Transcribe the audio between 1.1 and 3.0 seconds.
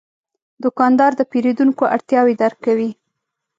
د پیرودونکو اړتیاوې درک کوي.